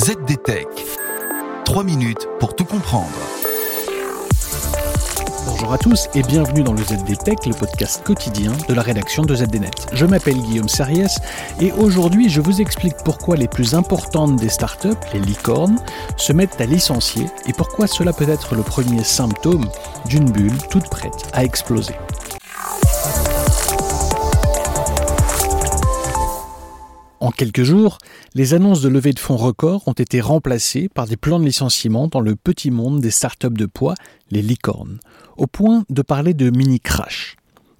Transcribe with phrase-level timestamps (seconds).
[0.00, 0.66] ZDTech.
[1.66, 3.10] 3 minutes pour tout comprendre.
[5.44, 9.34] Bonjour à tous et bienvenue dans le ZDTech, le podcast quotidien de la rédaction de
[9.34, 9.88] ZDNet.
[9.92, 11.18] Je m'appelle Guillaume Sariès
[11.60, 15.76] et aujourd'hui je vous explique pourquoi les plus importantes des startups, les licornes,
[16.16, 19.68] se mettent à licencier et pourquoi cela peut être le premier symptôme
[20.06, 21.94] d'une bulle toute prête à exploser.
[27.40, 27.96] Quelques jours,
[28.34, 32.06] les annonces de levée de fonds records ont été remplacées par des plans de licenciement
[32.06, 33.94] dans le petit monde des startups de poids,
[34.30, 34.98] les licornes,
[35.38, 37.36] au point de parler de mini-crash.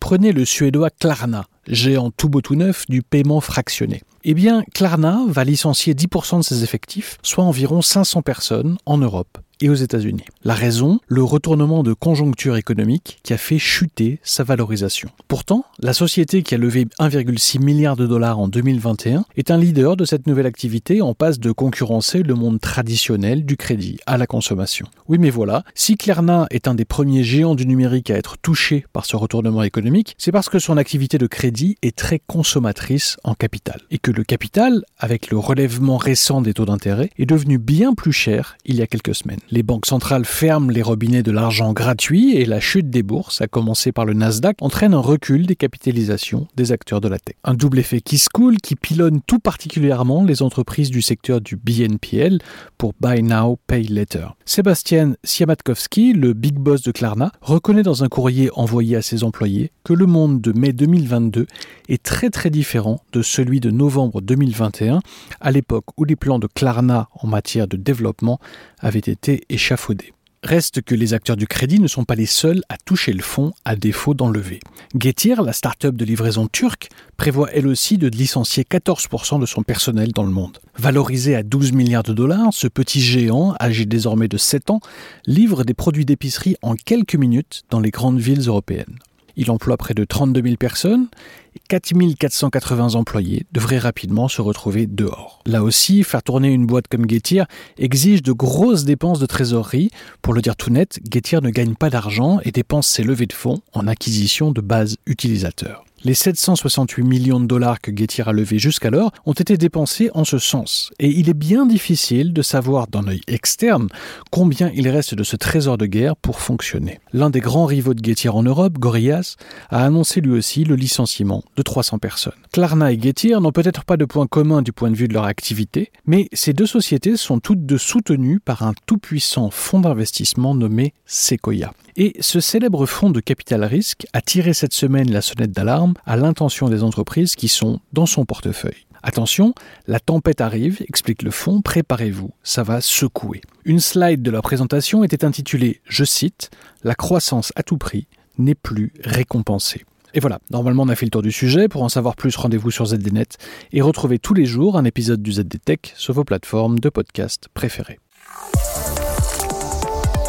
[0.00, 4.02] Prenez le suédois Klarna, géant tout beau tout neuf du paiement fractionné.
[4.24, 9.38] Eh bien, Klarna va licencier 10% de ses effectifs, soit environ 500 personnes en Europe
[9.60, 10.24] et aux États-Unis.
[10.44, 15.08] La raison, le retournement de conjoncture économique qui a fait chuter sa valorisation.
[15.28, 19.96] Pourtant, la société qui a levé 1,6 milliard de dollars en 2021 est un leader
[19.96, 24.26] de cette nouvelle activité en passe de concurrencer le monde traditionnel du crédit à la
[24.26, 24.86] consommation.
[25.08, 28.84] Oui mais voilà, si Klarna est un des premiers géants du numérique à être touché
[28.92, 33.34] par ce retournement économique, c'est parce que son activité de crédit est très consommatrice en
[33.34, 37.94] capital et que le capital, avec le relèvement récent des taux d'intérêt, est devenu bien
[37.94, 39.40] plus cher il y a quelques semaines.
[39.50, 43.46] Les banques centrales ferment les robinets de l'argent gratuit et la chute des bourses, à
[43.46, 47.36] commencer par le Nasdaq, entraîne un recul des capitalisations des acteurs de la tech.
[47.44, 51.56] Un double effet qui se coule qui pilonne tout particulièrement les entreprises du secteur du
[51.56, 52.38] BNPL
[52.78, 54.28] pour Buy Now, Pay Later.
[54.46, 59.72] Sébastien Siamatkowski, le big boss de Klarna, reconnaît dans un courrier envoyé à ses employés
[59.84, 61.46] que le monde de mai 2022
[61.90, 65.00] est très très différent de celui de novembre 2021,
[65.40, 68.40] à l'époque où les plans de Klarna en matière de développement
[68.80, 70.12] avaient été échafaudé.
[70.44, 73.54] Reste que les acteurs du crédit ne sont pas les seuls à toucher le fond
[73.64, 74.60] à défaut d'enlever.
[75.00, 80.12] Getir, la start-up de livraison turque, prévoit elle aussi de licencier 14% de son personnel
[80.12, 80.58] dans le monde.
[80.76, 84.80] Valorisé à 12 milliards de dollars, ce petit géant, âgé désormais de 7 ans,
[85.24, 88.98] livre des produits d'épicerie en quelques minutes dans les grandes villes européennes.
[89.36, 91.08] Il emploie près de 32 000 personnes
[91.56, 95.40] et 4 480 employés devraient rapidement se retrouver dehors.
[95.46, 97.46] Là aussi, faire tourner une boîte comme Getir
[97.78, 99.90] exige de grosses dépenses de trésorerie.
[100.22, 103.32] Pour le dire tout net, Getir ne gagne pas d'argent et dépense ses levées de
[103.32, 105.84] fonds en acquisition de bases utilisateurs.
[106.06, 110.36] Les 768 millions de dollars que Getir a levés jusqu'alors ont été dépensés en ce
[110.36, 113.88] sens, et il est bien difficile de savoir d'un œil externe
[114.30, 117.00] combien il reste de ce trésor de guerre pour fonctionner.
[117.14, 119.36] L'un des grands rivaux de Getir en Europe, Gorillaz,
[119.70, 122.34] a annoncé lui aussi le licenciement de 300 personnes.
[122.52, 125.24] Klarna et Getir n'ont peut-être pas de points communs du point de vue de leur
[125.24, 130.92] activité, mais ces deux sociétés sont toutes deux soutenues par un tout-puissant fonds d'investissement nommé
[131.06, 131.72] Sequoia.
[131.96, 136.16] Et ce célèbre fonds de capital risque a tiré cette semaine la sonnette d'alarme à
[136.16, 138.86] l'intention des entreprises qui sont dans son portefeuille.
[139.02, 139.54] Attention,
[139.86, 143.42] la tempête arrive, explique le fonds, préparez-vous, ça va secouer.
[143.66, 146.50] Une slide de la présentation était intitulée, je cite,
[146.82, 148.06] La croissance à tout prix
[148.38, 149.84] n'est plus récompensée.
[150.14, 151.68] Et voilà, normalement on a fait le tour du sujet.
[151.68, 153.36] Pour en savoir plus, rendez-vous sur ZDNet
[153.72, 157.98] et retrouvez tous les jours un épisode du ZDTech sur vos plateformes de podcast préférées.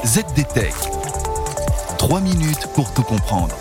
[0.06, 0.74] ZDTech.
[1.98, 3.56] 3 minutes pour tout comprendre.